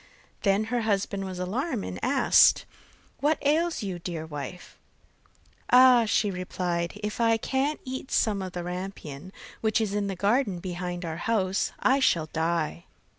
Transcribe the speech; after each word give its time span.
Then 0.41 0.63
her 0.73 0.81
husband 0.81 1.25
was 1.25 1.37
alarmed, 1.37 1.85
and 1.85 1.99
asked: 2.03 2.65
'What 3.19 3.37
ails 3.43 3.83
you, 3.83 3.99
dear 3.99 4.25
wife?' 4.25 4.75
'Ah,' 5.69 6.05
she 6.05 6.31
replied, 6.31 6.99
'if 7.03 7.21
I 7.21 7.37
can't 7.37 7.79
eat 7.85 8.09
some 8.09 8.41
of 8.41 8.53
the 8.53 8.63
rampion, 8.63 9.31
which 9.61 9.79
is 9.79 9.93
in 9.93 10.07
the 10.07 10.15
garden 10.15 10.57
behind 10.59 11.05
our 11.05 11.17
house, 11.17 11.71
I 11.77 11.99
shall 11.99 12.25
die. 12.33 12.85